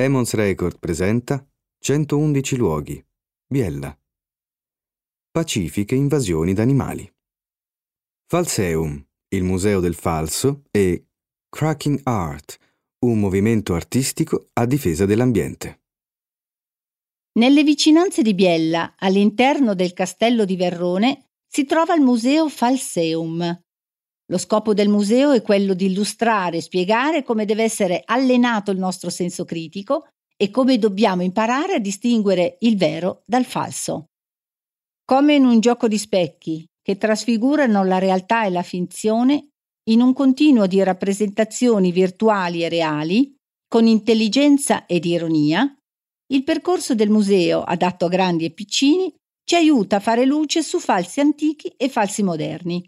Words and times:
Emons 0.00 0.32
Record 0.34 0.78
presenta 0.78 1.44
111 1.80 2.56
luoghi. 2.56 3.04
Biella. 3.44 3.98
Pacifiche 5.28 5.96
invasioni 5.96 6.52
d'animali. 6.52 7.12
Falseum, 8.28 9.04
il 9.34 9.42
museo 9.42 9.80
del 9.80 9.96
falso, 9.96 10.62
e 10.70 11.08
Cracking 11.48 12.02
Art, 12.04 12.58
un 13.06 13.18
movimento 13.18 13.74
artistico 13.74 14.50
a 14.52 14.66
difesa 14.66 15.04
dell'ambiente. 15.04 15.80
Nelle 17.32 17.64
vicinanze 17.64 18.22
di 18.22 18.34
Biella, 18.34 18.94
all'interno 18.96 19.74
del 19.74 19.94
castello 19.94 20.44
di 20.44 20.54
Verrone, 20.54 21.30
si 21.44 21.64
trova 21.64 21.96
il 21.96 22.02
museo 22.02 22.48
Falseum. 22.48 23.64
Lo 24.30 24.38
scopo 24.38 24.74
del 24.74 24.88
museo 24.88 25.32
è 25.32 25.40
quello 25.40 25.72
di 25.72 25.86
illustrare 25.86 26.58
e 26.58 26.62
spiegare 26.62 27.22
come 27.22 27.46
deve 27.46 27.62
essere 27.62 28.02
allenato 28.04 28.70
il 28.70 28.78
nostro 28.78 29.08
senso 29.08 29.44
critico 29.44 30.08
e 30.36 30.50
come 30.50 30.78
dobbiamo 30.78 31.22
imparare 31.22 31.74
a 31.74 31.78
distinguere 31.78 32.56
il 32.60 32.76
vero 32.76 33.22
dal 33.24 33.44
falso. 33.44 34.06
Come 35.04 35.34
in 35.34 35.46
un 35.46 35.60
gioco 35.60 35.88
di 35.88 35.96
specchi 35.96 36.66
che 36.82 36.98
trasfigurano 36.98 37.82
la 37.84 37.98
realtà 37.98 38.44
e 38.44 38.50
la 38.50 38.62
finzione 38.62 39.48
in 39.88 40.02
un 40.02 40.12
continuo 40.12 40.66
di 40.66 40.82
rappresentazioni 40.82 41.90
virtuali 41.90 42.62
e 42.62 42.68
reali, 42.68 43.34
con 43.66 43.86
intelligenza 43.86 44.84
ed 44.84 45.06
ironia, 45.06 45.74
il 46.30 46.44
percorso 46.44 46.94
del 46.94 47.08
museo, 47.08 47.62
adatto 47.62 48.04
a 48.04 48.08
grandi 48.08 48.44
e 48.44 48.50
piccini, 48.50 49.12
ci 49.44 49.54
aiuta 49.54 49.96
a 49.96 50.00
fare 50.00 50.26
luce 50.26 50.62
su 50.62 50.78
falsi 50.78 51.20
antichi 51.20 51.72
e 51.76 51.88
falsi 51.88 52.22
moderni. 52.22 52.86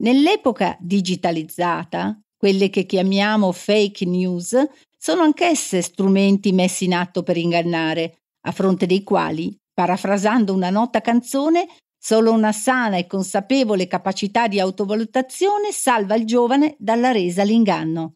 Nell'epoca 0.00 0.76
digitalizzata, 0.80 2.18
quelle 2.36 2.70
che 2.70 2.86
chiamiamo 2.86 3.50
fake 3.50 4.04
news 4.04 4.56
sono 4.96 5.22
anch'esse 5.22 5.82
strumenti 5.82 6.52
messi 6.52 6.84
in 6.84 6.94
atto 6.94 7.24
per 7.24 7.36
ingannare, 7.36 8.18
a 8.46 8.52
fronte 8.52 8.86
dei 8.86 9.02
quali, 9.02 9.56
parafrasando 9.72 10.54
una 10.54 10.70
nota 10.70 11.00
canzone, 11.00 11.66
solo 12.00 12.32
una 12.32 12.52
sana 12.52 12.96
e 12.96 13.08
consapevole 13.08 13.88
capacità 13.88 14.46
di 14.46 14.60
autovalutazione 14.60 15.72
salva 15.72 16.14
il 16.14 16.26
giovane 16.26 16.76
dalla 16.78 17.10
resa 17.10 17.42
all'inganno. 17.42 18.14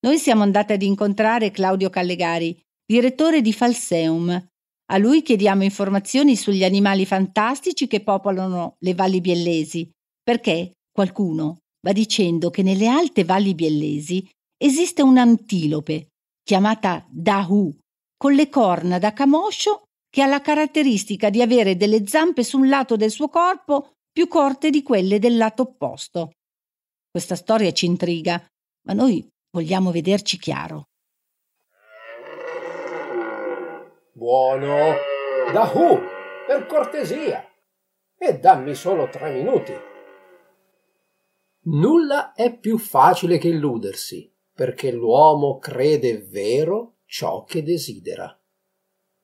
Noi 0.00 0.18
siamo 0.18 0.42
andati 0.42 0.74
ad 0.74 0.82
incontrare 0.82 1.50
Claudio 1.50 1.88
Callegari, 1.88 2.60
direttore 2.84 3.40
di 3.40 3.52
Falseum. 3.54 4.46
A 4.92 4.98
lui 4.98 5.22
chiediamo 5.22 5.62
informazioni 5.62 6.36
sugli 6.36 6.64
animali 6.64 7.06
fantastici 7.06 7.86
che 7.86 8.02
popolano 8.02 8.76
le 8.80 8.94
valli 8.94 9.22
biellesi, 9.22 9.90
perché 10.22 10.72
Qualcuno 10.92 11.60
va 11.80 11.92
dicendo 11.92 12.50
che 12.50 12.62
nelle 12.62 12.86
alte 12.86 13.24
valli 13.24 13.54
biellesi 13.54 14.28
esiste 14.58 15.00
un'antilope 15.02 16.08
chiamata 16.44 17.06
Dahu, 17.08 17.74
con 18.16 18.34
le 18.34 18.48
corna 18.50 18.98
da 18.98 19.12
camoscio 19.14 19.84
che 20.10 20.20
ha 20.20 20.26
la 20.26 20.42
caratteristica 20.42 21.30
di 21.30 21.40
avere 21.40 21.76
delle 21.76 22.06
zampe 22.06 22.44
sul 22.44 22.68
lato 22.68 22.96
del 22.96 23.10
suo 23.10 23.28
corpo 23.28 23.92
più 24.12 24.28
corte 24.28 24.68
di 24.68 24.82
quelle 24.82 25.18
del 25.18 25.38
lato 25.38 25.62
opposto. 25.62 26.32
Questa 27.10 27.36
storia 27.36 27.72
ci 27.72 27.86
intriga, 27.86 28.44
ma 28.86 28.92
noi 28.92 29.26
vogliamo 29.50 29.90
vederci 29.90 30.38
chiaro. 30.38 30.84
Buono! 34.12 34.94
Dahu, 35.52 35.98
per 36.46 36.66
cortesia! 36.66 37.48
E 38.18 38.38
dammi 38.38 38.74
solo 38.74 39.08
tre 39.08 39.32
minuti. 39.32 39.90
Nulla 41.64 42.32
è 42.32 42.58
più 42.58 42.76
facile 42.76 43.38
che 43.38 43.46
illudersi, 43.46 44.28
perché 44.52 44.90
l'uomo 44.90 45.58
crede 45.58 46.18
vero 46.18 46.96
ciò 47.04 47.44
che 47.44 47.62
desidera. 47.62 48.36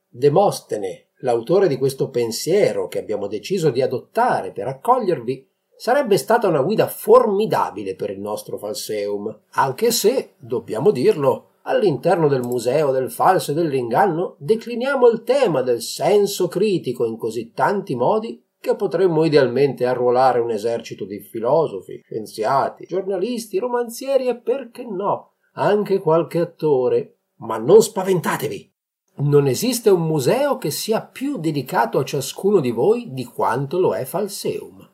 Demostene, 0.08 1.08
l'autore 1.20 1.66
di 1.66 1.76
questo 1.76 2.10
pensiero 2.10 2.86
che 2.86 3.00
abbiamo 3.00 3.26
deciso 3.26 3.70
di 3.70 3.82
adottare 3.82 4.52
per 4.52 4.68
accogliervi, 4.68 5.48
sarebbe 5.76 6.16
stata 6.16 6.46
una 6.46 6.62
guida 6.62 6.86
formidabile 6.86 7.96
per 7.96 8.10
il 8.10 8.20
nostro 8.20 8.56
Falseum, 8.56 9.40
anche 9.50 9.90
se, 9.90 10.34
dobbiamo 10.38 10.92
dirlo, 10.92 11.54
all'interno 11.62 12.28
del 12.28 12.42
museo 12.42 12.92
del 12.92 13.10
falso 13.10 13.50
e 13.50 13.54
dell'inganno 13.54 14.36
decliniamo 14.38 15.08
il 15.08 15.22
tema 15.22 15.62
del 15.62 15.82
senso 15.82 16.46
critico 16.46 17.04
in 17.04 17.16
così 17.16 17.52
tanti 17.52 17.94
modi 17.94 18.40
che 18.60 18.74
potremmo 18.76 19.24
idealmente 19.24 19.86
arruolare 19.86 20.40
un 20.40 20.50
esercito 20.50 21.04
di 21.04 21.20
filosofi, 21.20 22.00
scienziati, 22.04 22.86
giornalisti, 22.86 23.58
romanzieri 23.58 24.28
e 24.28 24.36
perché 24.36 24.84
no, 24.84 25.34
anche 25.52 25.98
qualche 25.98 26.38
attore. 26.38 27.20
Ma 27.36 27.56
non 27.58 27.80
spaventatevi! 27.80 28.74
Non 29.20 29.46
esiste 29.46 29.90
un 29.90 30.06
museo 30.06 30.58
che 30.58 30.70
sia 30.70 31.04
più 31.04 31.38
dedicato 31.38 31.98
a 31.98 32.04
ciascuno 32.04 32.60
di 32.60 32.70
voi 32.70 33.12
di 33.12 33.24
quanto 33.24 33.78
lo 33.78 33.94
è 33.94 34.04
Falseum. 34.04 34.88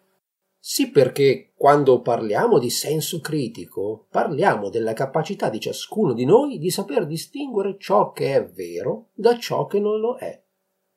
Sì, 0.59 0.91
perché 0.91 1.53
quando 1.55 2.01
parliamo 2.01 2.59
di 2.59 2.71
senso 2.71 3.21
critico, 3.21 4.07
parliamo 4.11 4.71
della 4.71 4.95
capacità 4.95 5.51
di 5.51 5.61
ciascuno 5.61 6.15
di 6.15 6.25
noi 6.25 6.59
di 6.59 6.71
saper 6.71 7.07
distinguere 7.07 7.77
ciò 7.79 8.13
che 8.13 8.35
è 8.35 8.47
vero 8.47 9.11
da 9.13 9.39
ciò 9.39 9.67
che 9.67 9.79
non 9.79 10.01
lo 10.01 10.17
è. 10.17 10.44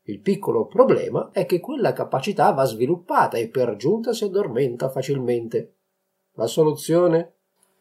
Il 0.10 0.22
piccolo 0.22 0.68
problema 0.68 1.32
è 1.34 1.46
che 1.46 1.60
quella 1.60 1.92
capacità 1.92 2.52
va 2.52 2.64
sviluppata 2.64 3.36
e 3.36 3.50
per 3.50 3.76
giunta 3.76 4.14
si 4.14 4.24
addormenta 4.24 4.90
facilmente. 4.90 5.76
La 6.36 6.48
soluzione? 6.48 7.34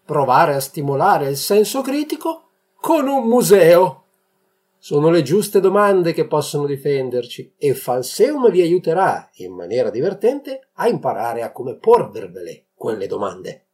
Provare 0.05 0.55
a 0.55 0.61
stimolare 0.61 1.29
il 1.29 1.37
senso 1.37 1.83
critico 1.83 2.49
con 2.81 3.07
un 3.07 3.29
museo. 3.29 4.07
Sono 4.77 5.11
le 5.11 5.23
giuste 5.23 5.61
domande 5.61 6.13
che 6.13 6.27
possono 6.27 6.67
difenderci 6.67 7.55
e 7.57 7.75
Falseum 7.75 8.51
vi 8.51 8.61
aiuterà, 8.61 9.31
in 9.35 9.53
maniera 9.53 9.91
divertente, 9.91 10.71
a 10.75 10.89
imparare 10.89 11.43
a 11.43 11.53
come 11.53 11.77
porvervele 11.77 12.67
quelle 12.75 13.07
domande. 13.07 13.67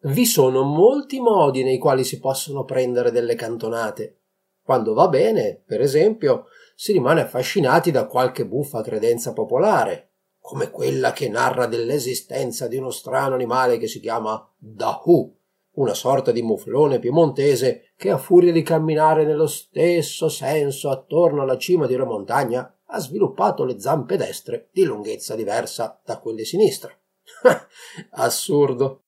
Vi 0.00 0.24
sono 0.24 0.62
molti 0.62 1.20
modi 1.20 1.62
nei 1.62 1.78
quali 1.78 2.04
si 2.04 2.20
possono 2.20 2.64
prendere 2.64 3.10
delle 3.10 3.34
cantonate. 3.34 4.20
Quando 4.62 4.94
va 4.94 5.08
bene, 5.08 5.62
per 5.64 5.80
esempio, 5.80 6.46
si 6.78 6.92
rimane 6.92 7.22
affascinati 7.22 7.90
da 7.90 8.06
qualche 8.06 8.46
buffa 8.46 8.82
credenza 8.82 9.32
popolare, 9.32 10.10
come 10.38 10.70
quella 10.70 11.12
che 11.12 11.28
narra 11.28 11.66
dell'esistenza 11.66 12.68
di 12.68 12.76
uno 12.76 12.90
strano 12.90 13.34
animale 13.34 13.78
che 13.78 13.88
si 13.88 13.98
chiama 13.98 14.46
Dahu, 14.56 15.34
una 15.76 15.94
sorta 15.94 16.32
di 16.32 16.42
muflone 16.42 16.98
piemontese 16.98 17.92
che 17.96 18.10
a 18.10 18.18
furia 18.18 18.52
di 18.52 18.62
camminare 18.62 19.24
nello 19.24 19.46
stesso 19.46 20.28
senso 20.28 20.90
attorno 20.90 21.42
alla 21.42 21.56
cima 21.56 21.86
di 21.86 21.94
una 21.94 22.04
montagna 22.04 22.78
ha 22.88 23.00
sviluppato 23.00 23.64
le 23.64 23.80
zampe 23.80 24.16
destre 24.16 24.68
di 24.70 24.84
lunghezza 24.84 25.34
diversa 25.34 26.00
da 26.04 26.18
quelle 26.18 26.44
sinistre. 26.44 27.00
Assurdo. 28.12 29.04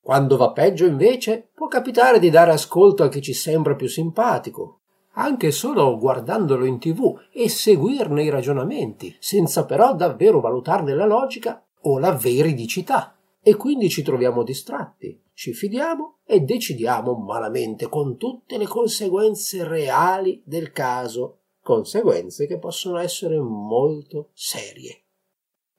Quando 0.00 0.36
va 0.36 0.52
peggio, 0.52 0.86
invece, 0.86 1.50
può 1.52 1.66
capitare 1.66 2.18
di 2.18 2.30
dare 2.30 2.52
ascolto 2.52 3.02
a 3.02 3.08
chi 3.08 3.20
ci 3.20 3.34
sembra 3.34 3.74
più 3.74 3.88
simpatico, 3.88 4.81
anche 5.14 5.50
solo 5.50 5.98
guardandolo 5.98 6.64
in 6.64 6.78
tv 6.78 7.18
e 7.30 7.48
seguirne 7.48 8.22
i 8.22 8.30
ragionamenti, 8.30 9.14
senza 9.18 9.64
però 9.64 9.94
davvero 9.94 10.40
valutarne 10.40 10.94
la 10.94 11.06
logica 11.06 11.64
o 11.82 11.98
la 11.98 12.12
veridicità. 12.12 13.16
E 13.42 13.56
quindi 13.56 13.88
ci 13.88 14.02
troviamo 14.02 14.44
distratti, 14.44 15.20
ci 15.34 15.52
fidiamo 15.52 16.18
e 16.24 16.40
decidiamo 16.40 17.14
malamente 17.14 17.88
con 17.88 18.16
tutte 18.16 18.56
le 18.56 18.66
conseguenze 18.66 19.66
reali 19.66 20.40
del 20.44 20.70
caso, 20.70 21.38
conseguenze 21.60 22.46
che 22.46 22.58
possono 22.58 22.98
essere 22.98 23.38
molto 23.38 24.30
serie. 24.32 25.02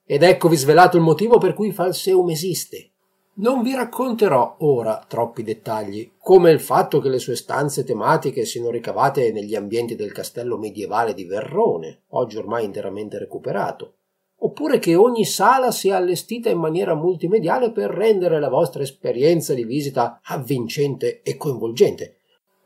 Ed 0.06 0.24
eccovi 0.24 0.58
svelato 0.58 0.98
il 0.98 1.04
motivo 1.04 1.38
per 1.38 1.54
cui 1.54 1.72
Falseum 1.72 2.30
esiste, 2.30 2.93
non 3.36 3.64
vi 3.64 3.74
racconterò 3.74 4.58
ora 4.60 5.04
troppi 5.08 5.42
dettagli, 5.42 6.12
come 6.20 6.52
il 6.52 6.60
fatto 6.60 7.00
che 7.00 7.10
le 7.10 7.18
sue 7.18 7.36
stanze 7.36 7.84
tematiche 7.84 8.46
siano 8.46 8.70
ricavate 8.70 9.32
negli 9.32 9.56
ambienti 9.56 9.96
del 9.96 10.12
castello 10.12 10.56
medievale 10.58 11.16
di 11.16 11.26
Verrone, 11.26 12.04
oggi 12.10 12.38
ormai 12.38 12.64
interamente 12.64 13.18
recuperato, 13.18 13.96
oppure 14.42 14.78
che 14.78 14.94
ogni 14.94 15.26
sala 15.26 15.72
sia 15.72 15.98
allestita 15.98 16.52
in 16.52 16.60
maniera 16.60 16.94
multimediale 16.94 17.72
per 17.72 17.90
rendere 17.90 18.40
la 18.40 18.50
vostra 18.50 18.84
esperienza 18.84 19.56
di 19.56 19.64
visita 19.64 20.20
avvincente 20.24 21.24
e 21.24 21.36
coinvolgente, 21.36 22.18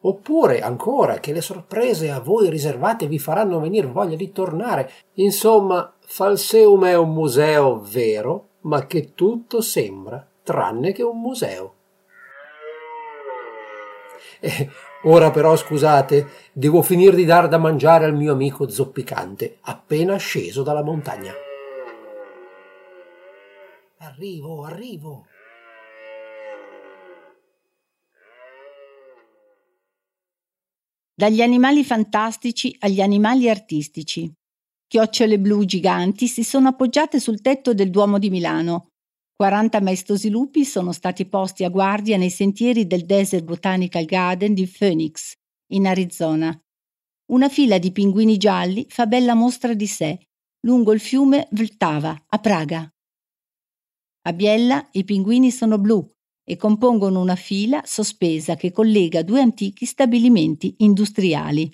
oppure 0.01 0.59
ancora 0.59 1.19
che 1.19 1.31
le 1.31 1.41
sorprese 1.41 2.11
a 2.11 2.19
voi 2.19 2.49
riservate 2.49 3.07
vi 3.07 3.19
faranno 3.19 3.61
venire 3.61 3.87
voglia 3.87 4.17
di 4.17 4.33
tornare. 4.33 4.91
Insomma, 5.13 5.95
Falseum 6.01 6.83
è 6.85 6.97
un 6.97 7.13
museo 7.13 7.79
vero, 7.79 8.49
ma 8.61 8.85
che 8.85 9.13
tutto 9.13 9.61
sembra 9.61 10.26
tranne 10.47 10.93
che 10.93 11.03
un 11.03 11.19
museo. 11.19 11.75
Eh, 14.39 14.69
ora 15.03 15.29
però 15.29 15.57
scusate, 15.57 16.27
devo 16.53 16.81
finire 16.81 17.17
di 17.17 17.25
dar 17.25 17.49
da 17.49 17.57
mangiare 17.57 18.05
al 18.05 18.15
mio 18.15 18.31
amico 18.31 18.69
zoppicante, 18.69 19.57
appena 19.61 20.15
sceso 20.15 20.63
dalla 20.63 20.83
montagna. 20.83 21.33
Arrivo, 23.97 24.63
arrivo. 24.63 25.25
Dagli 31.13 31.41
animali 31.41 31.83
fantastici 31.83 32.73
agli 32.79 33.01
animali 33.01 33.49
artistici. 33.49 34.31
Chiocciole 34.87 35.39
blu 35.39 35.65
giganti 35.65 36.27
si 36.27 36.45
sono 36.45 36.69
appoggiate 36.69 37.19
sul 37.19 37.41
tetto 37.41 37.73
del 37.73 37.89
Duomo 37.89 38.19
di 38.19 38.29
Milano. 38.29 38.91
40 39.37 39.81
maestosi 39.81 40.29
lupi 40.29 40.65
sono 40.65 40.91
stati 40.91 41.27
posti 41.27 41.63
a 41.63 41.69
guardia 41.69 42.17
nei 42.17 42.31
sentieri 42.31 42.87
del 42.87 43.05
Desert 43.05 43.43
Botanical 43.43 44.03
Garden 44.05 44.55
di 44.55 44.65
Phoenix, 44.65 45.33
in 45.73 45.85
Arizona. 45.85 46.59
Una 47.31 47.47
fila 47.47 47.77
di 47.77 47.91
pinguini 47.91 48.37
gialli 48.37 48.87
fa 48.89 49.05
bella 49.05 49.35
mostra 49.35 49.75
di 49.75 49.85
sé 49.85 50.19
lungo 50.61 50.91
il 50.91 50.99
fiume 50.99 51.47
Vltava, 51.51 52.25
a 52.29 52.39
Praga. 52.39 52.91
A 54.23 54.33
Biella 54.33 54.89
i 54.93 55.03
pinguini 55.03 55.51
sono 55.51 55.77
blu 55.77 56.03
e 56.43 56.55
compongono 56.55 57.21
una 57.21 57.35
fila 57.35 57.83
sospesa 57.85 58.55
che 58.55 58.71
collega 58.71 59.21
due 59.21 59.41
antichi 59.41 59.85
stabilimenti 59.85 60.77
industriali. 60.79 61.71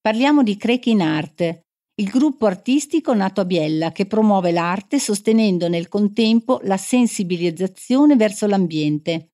Parliamo 0.00 0.42
di 0.42 0.56
Cracking 0.56 1.00
Art, 1.02 1.65
il 1.98 2.10
gruppo 2.10 2.44
artistico 2.44 3.14
nato 3.14 3.40
a 3.40 3.46
Biella 3.46 3.90
che 3.90 4.04
promuove 4.04 4.52
l'arte 4.52 4.98
sostenendo 4.98 5.66
nel 5.66 5.88
contempo 5.88 6.60
la 6.64 6.76
sensibilizzazione 6.76 8.16
verso 8.16 8.46
l'ambiente. 8.46 9.30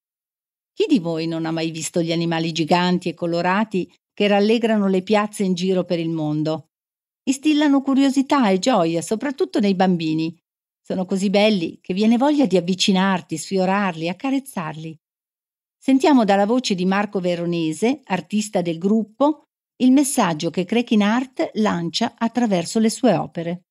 Chi 0.72 0.86
di 0.88 1.00
voi 1.00 1.26
non 1.26 1.44
ha 1.44 1.50
mai 1.50 1.72
visto 1.72 2.00
gli 2.00 2.12
animali 2.12 2.52
giganti 2.52 3.08
e 3.08 3.14
colorati 3.14 3.92
che 4.14 4.28
rallegrano 4.28 4.86
le 4.86 5.02
piazze 5.02 5.42
in 5.42 5.54
giro 5.54 5.84
per 5.84 5.98
il 5.98 6.10
mondo? 6.10 6.68
Instillano 7.24 7.82
curiosità 7.82 8.48
e 8.50 8.60
gioia, 8.60 9.02
soprattutto 9.02 9.58
nei 9.58 9.74
bambini, 9.74 10.36
sono 10.80 11.04
così 11.04 11.30
belli 11.30 11.80
che 11.80 11.94
viene 11.94 12.16
voglia 12.16 12.46
di 12.46 12.56
avvicinarti, 12.56 13.36
sfiorarli, 13.36 14.08
accarezzarli. 14.08 14.96
Sentiamo 15.76 16.24
dalla 16.24 16.46
voce 16.46 16.76
di 16.76 16.84
Marco 16.84 17.18
Veronese, 17.18 18.02
artista 18.04 18.62
del 18.62 18.78
gruppo, 18.78 19.48
il 19.76 19.92
messaggio 19.92 20.50
che 20.50 20.64
Cracking 20.64 21.02
Art 21.02 21.50
lancia 21.54 22.14
attraverso 22.16 22.78
le 22.78 22.90
sue 22.90 23.14
opere. 23.14 23.62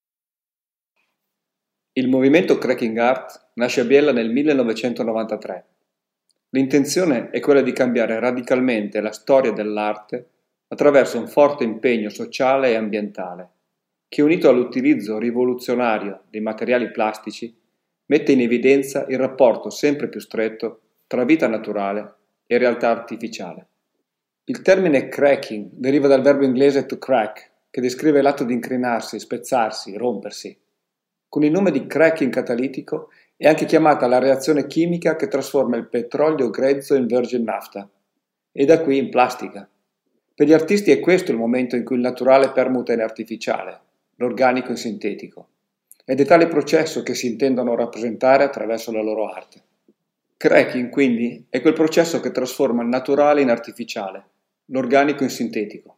Il 1.94 2.08
movimento 2.08 2.58
Cracking 2.58 2.98
Art 2.98 3.52
nasce 3.56 3.82
a 3.82 3.86
Biella 3.86 4.12
nel 4.12 4.30
1993. 4.30 5.66
L'intenzione 6.50 7.30
è 7.30 7.40
quella 7.40 7.62
di 7.62 7.72
cambiare 7.72 8.20
radicalmente 8.20 9.00
la 9.02 9.12
storia 9.12 9.52
dell'arte 9.52 10.30
attraverso 10.68 11.18
un 11.20 11.28
forte 11.28 11.64
impegno 11.64 12.10
sociale 12.10 12.72
e 12.72 12.76
ambientale 12.76 13.50
che 14.12 14.22
unito 14.22 14.50
all'utilizzo 14.50 15.18
rivoluzionario 15.18 16.24
dei 16.30 16.42
materiali 16.42 16.92
plastici 16.92 17.58
mette 18.08 18.34
in 18.34 18.42
evidenza 18.42 19.06
il 19.08 19.18
rapporto 19.18 19.70
sempre 19.70 20.10
più 20.10 20.20
stretto 20.20 20.82
tra 21.08 21.24
vita 21.24 21.48
naturale 21.48 22.16
e 22.46 22.58
realtà 22.58 22.90
artificiale. 22.90 23.71
Il 24.46 24.64
termine 24.64 25.08
cracking 25.08 25.70
deriva 25.72 26.08
dal 26.08 26.24
verbo 26.24 26.44
inglese 26.44 26.88
to 26.88 26.98
crack, 26.98 27.52
che 27.70 27.80
descrive 27.80 28.24
l'atto 28.24 28.44
di 28.44 28.54
incrinarsi, 28.54 29.20
spezzarsi, 29.20 29.96
rompersi. 29.96 30.58
Con 31.30 31.44
il 31.44 31.52
nome 31.52 31.70
di 31.70 31.86
cracking 31.86 32.34
catalitico 32.34 33.10
è 33.38 33.48
anche 33.48 33.66
chiamata 33.66 34.08
la 34.08 34.18
reazione 34.18 34.66
chimica 34.66 35.16
che 35.16 35.28
trasforma 35.28 35.78
il 35.78 35.88
petrolio 35.88 36.50
grezzo 36.50 36.96
in 36.96 37.06
virgin 37.06 37.44
nafta 37.44 37.88
e 38.52 38.66
da 38.66 38.82
qui 38.82 38.98
in 38.98 39.10
plastica. 39.12 39.70
Per 40.34 40.48
gli 40.48 40.54
artisti 40.54 40.90
è 40.90 41.00
questo 41.00 41.30
il 41.30 41.38
momento 41.38 41.76
in 41.76 41.86
cui 41.86 41.98
il 41.98 42.02
naturale 42.02 42.52
permuta 42.52 42.94
in 42.94 43.02
artificiale, 43.02 43.80
l'organico 44.16 44.72
in 44.72 44.78
sintetico. 44.78 45.50
Ed 46.04 46.20
è 46.20 46.26
tale 46.26 46.48
processo 46.48 47.04
che 47.04 47.14
si 47.14 47.28
intendono 47.28 47.76
rappresentare 47.76 48.44
attraverso 48.44 48.92
la 48.92 49.04
loro 49.04 49.32
arte. 49.32 49.62
Cracking, 50.36 50.90
quindi, 50.90 51.46
è 51.48 51.62
quel 51.62 51.74
processo 51.74 52.20
che 52.20 52.32
trasforma 52.32 52.82
il 52.82 52.88
naturale 52.88 53.42
in 53.42 53.52
artificiale, 53.52 54.30
l'organico 54.72 55.24
in 55.24 55.30
sintetico. 55.30 55.98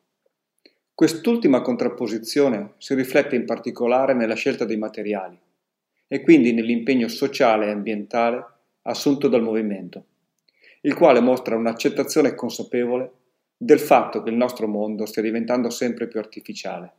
Quest'ultima 0.96 1.62
contrapposizione 1.62 2.74
si 2.78 2.96
riflette 2.96 3.36
in 3.36 3.46
particolare 3.46 4.14
nella 4.14 4.34
scelta 4.34 4.66
dei 4.66 4.78
materiali 4.78 5.40
e 6.08 6.22
quindi 6.22 6.54
nell'impegno 6.54 7.08
sociale 7.08 7.68
e 7.68 7.72
ambientale 7.72 8.46
assunto 8.84 9.28
dal 9.28 9.44
movimento, 9.44 10.06
il 10.82 10.96
quale 10.96 11.20
mostra 11.20 11.56
un'accettazione 11.56 12.34
consapevole 12.34 13.12
del 13.56 13.80
fatto 13.80 14.24
che 14.24 14.30
il 14.30 14.36
nostro 14.36 14.68
mondo 14.68 15.06
stia 15.06 15.22
diventando 15.22 15.70
sempre 15.70 16.08
più 16.08 16.20
artificiale. 16.20 16.94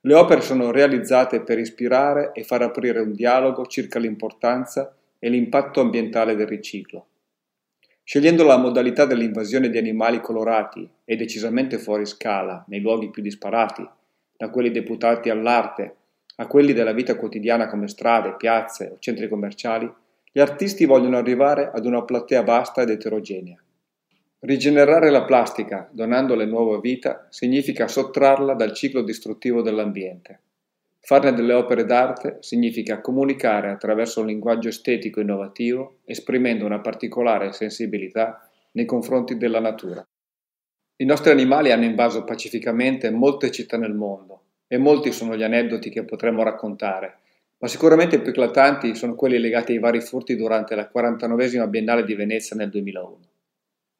Le 0.00 0.14
opere 0.14 0.42
sono 0.42 0.70
realizzate 0.70 1.40
per 1.40 1.58
ispirare 1.58 2.32
e 2.34 2.44
far 2.44 2.60
aprire 2.60 3.00
un 3.00 3.12
dialogo 3.14 3.64
circa 3.66 3.98
l'importanza 3.98 4.94
e 5.18 5.30
l'impatto 5.30 5.80
ambientale 5.80 6.34
del 6.34 6.46
riciclo. 6.46 7.06
Scegliendo 8.06 8.44
la 8.44 8.58
modalità 8.58 9.06
dell'invasione 9.06 9.70
di 9.70 9.78
animali 9.78 10.20
colorati 10.20 10.86
e 11.06 11.16
decisamente 11.16 11.78
fuori 11.78 12.04
scala 12.04 12.62
nei 12.68 12.80
luoghi 12.80 13.08
più 13.08 13.22
disparati, 13.22 13.82
da 14.36 14.50
quelli 14.50 14.70
deputati 14.70 15.30
all'arte 15.30 15.96
a 16.36 16.46
quelli 16.46 16.74
della 16.74 16.92
vita 16.92 17.16
quotidiana 17.16 17.66
come 17.66 17.88
strade, 17.88 18.34
piazze 18.36 18.90
o 18.92 18.96
centri 18.98 19.26
commerciali, 19.26 19.90
gli 20.30 20.38
artisti 20.38 20.84
vogliono 20.84 21.16
arrivare 21.16 21.70
ad 21.72 21.86
una 21.86 22.02
platea 22.02 22.42
vasta 22.42 22.82
ed 22.82 22.90
eterogenea. 22.90 23.56
Rigenerare 24.40 25.08
la 25.08 25.24
plastica, 25.24 25.88
donandole 25.90 26.44
nuova 26.44 26.78
vita, 26.80 27.26
significa 27.30 27.88
sottrarla 27.88 28.52
dal 28.52 28.74
ciclo 28.74 29.00
distruttivo 29.00 29.62
dell'ambiente. 29.62 30.40
Farne 31.06 31.34
delle 31.34 31.52
opere 31.52 31.84
d'arte 31.84 32.38
significa 32.40 33.02
comunicare 33.02 33.68
attraverso 33.68 34.20
un 34.20 34.26
linguaggio 34.26 34.68
estetico 34.68 35.20
innovativo, 35.20 35.98
esprimendo 36.06 36.64
una 36.64 36.80
particolare 36.80 37.52
sensibilità 37.52 38.48
nei 38.72 38.86
confronti 38.86 39.36
della 39.36 39.60
natura. 39.60 40.02
I 40.96 41.04
nostri 41.04 41.30
animali 41.30 41.72
hanno 41.72 41.84
invaso 41.84 42.24
pacificamente 42.24 43.10
molte 43.10 43.50
città 43.50 43.76
nel 43.76 43.92
mondo 43.92 44.44
e 44.66 44.78
molti 44.78 45.12
sono 45.12 45.36
gli 45.36 45.42
aneddoti 45.42 45.90
che 45.90 46.04
potremmo 46.04 46.42
raccontare, 46.42 47.18
ma 47.58 47.68
sicuramente 47.68 48.22
più 48.22 48.30
eclatanti 48.30 48.94
sono 48.94 49.14
quelli 49.14 49.38
legati 49.38 49.72
ai 49.72 49.80
vari 49.80 50.00
furti 50.00 50.36
durante 50.36 50.74
la 50.74 50.88
49 50.88 51.66
Biennale 51.68 52.04
di 52.04 52.14
Venezia 52.14 52.56
nel 52.56 52.70
2001. 52.70 53.18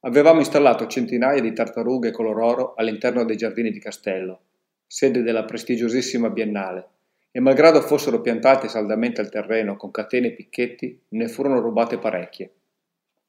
Avevamo 0.06 0.38
installato 0.38 0.86
centinaia 0.86 1.42
di 1.42 1.52
tartarughe 1.52 2.12
color 2.12 2.40
oro 2.40 2.74
all'interno 2.74 3.26
dei 3.26 3.36
giardini 3.36 3.70
di 3.70 3.78
Castello, 3.78 4.40
sede 4.86 5.22
della 5.22 5.44
prestigiosissima 5.44 6.30
Biennale, 6.30 6.92
e 7.36 7.40
malgrado 7.40 7.80
fossero 7.80 8.20
piantate 8.20 8.68
saldamente 8.68 9.20
al 9.20 9.28
terreno 9.28 9.76
con 9.76 9.90
catene 9.90 10.28
e 10.28 10.32
picchetti, 10.34 11.00
ne 11.08 11.26
furono 11.26 11.58
rubate 11.58 11.98
parecchie. 11.98 12.52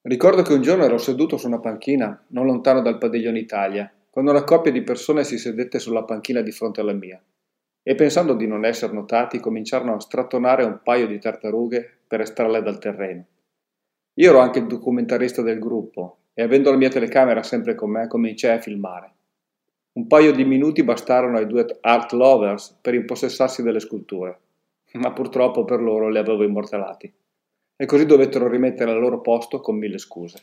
Ricordo 0.04 0.44
che 0.44 0.54
un 0.54 0.62
giorno 0.62 0.84
ero 0.84 1.00
seduto 1.00 1.38
su 1.38 1.48
una 1.48 1.60
panchina 1.60 2.24
non 2.28 2.46
lontano 2.46 2.84
dal 2.84 3.00
padiglione 3.00 3.40
Italia, 3.40 3.92
quando 4.12 4.30
una 4.30 4.44
coppia 4.44 4.72
di 4.72 4.84
persone 4.84 5.24
si 5.24 5.40
sedette 5.40 5.80
sulla 5.80 6.04
panchina 6.04 6.42
di 6.42 6.52
fronte 6.52 6.82
alla 6.82 6.94
mia, 6.94 7.20
e 7.82 7.96
pensando 7.96 8.36
di 8.36 8.46
non 8.46 8.64
essere 8.64 8.94
notati 8.94 9.40
cominciarono 9.40 9.96
a 9.96 10.00
strattonare 10.00 10.64
un 10.64 10.82
paio 10.84 11.08
di 11.08 11.18
tartarughe 11.18 12.02
per 12.06 12.22
estrarle 12.22 12.62
dal 12.62 12.78
terreno. 12.78 13.26
Io 14.14 14.30
ero 14.30 14.38
anche 14.38 14.60
il 14.60 14.68
documentarista 14.68 15.42
del 15.42 15.58
gruppo 15.58 16.18
e 16.36 16.44
avendo 16.44 16.70
la 16.70 16.78
mia 16.78 16.90
telecamera 16.90 17.42
sempre 17.42 17.74
con 17.74 17.90
me 17.90 18.08
cominciai 18.08 18.58
a 18.58 18.62
filmare. 18.62 19.15
Un 19.96 20.08
paio 20.08 20.34
di 20.34 20.44
minuti 20.44 20.84
bastarono 20.84 21.38
ai 21.38 21.48
due 21.48 21.66
art 21.80 22.12
lovers 22.12 22.78
per 22.82 22.94
impossessarsi 22.94 23.64
delle 23.64 23.80
sculture, 23.80 24.40
ma 24.96 25.14
purtroppo 25.14 25.64
per 25.64 25.80
loro 25.80 26.10
le 26.10 26.20
avevo 26.20 26.44
immortalati. 26.44 27.10
E 27.78 27.86
così 27.86 28.06
dovettero 28.06 28.50
rimettere 28.50 28.92
al 28.92 29.00
loro 29.00 29.22
posto 29.22 29.62
con 29.62 29.78
mille 29.78 29.98
scuse. 29.98 30.42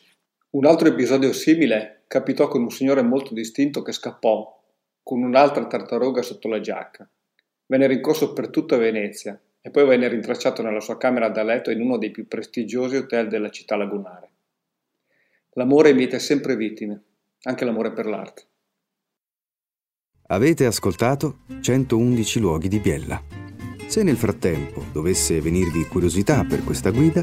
Un 0.53 0.65
altro 0.65 0.89
episodio 0.89 1.35
simile 1.35 2.05
capitò 2.07 2.49
con 2.49 2.63
un 2.63 2.71
signore 2.71 3.03
molto 3.03 3.35
distinto 3.35 3.83
che 3.83 3.93
scappò 3.93 4.59
con 5.03 5.23
un'altra 5.23 5.67
tartaruga 5.67 6.23
sotto 6.23 6.49
la 6.49 6.61
giacca. 6.61 7.07
Venne 7.67 7.87
rincorso 7.89 8.33
per 8.33 8.49
tutta 8.49 8.79
Venezia 8.79 9.39
e 9.61 9.71
poi 9.71 9.85
venne 9.85 10.09
rintracciato 10.09 10.63
nella 10.63 10.81
sua 10.81 10.97
camera 10.97 11.29
da 11.29 11.43
letto 11.43 11.71
in 11.71 11.83
uno 11.83 11.99
dei 11.99 12.11
più 12.11 12.27
prestigiosi 12.27 12.97
hotel 12.97 13.29
della 13.29 13.51
città 13.51 13.77
lagunare. 13.77 14.31
L'amore 15.51 15.93
miete 15.93 16.19
sempre 16.21 16.57
vittime, 16.57 17.03
anche 17.43 17.67
l'amore 17.67 17.93
per 17.93 18.07
l'arte. 18.07 18.47
Avete 20.33 20.65
ascoltato 20.65 21.41
111 21.61 22.41
luoghi 22.41 22.69
di 22.69 22.79
Biella. 22.79 23.23
Se 23.87 24.03
nel 24.03 24.17
frattempo 24.17 24.83
dovesse 24.91 25.43
venirvi 25.43 25.85
curiosità 25.85 26.43
per 26.45 26.65
questa 26.65 26.89
guida, 26.89 27.23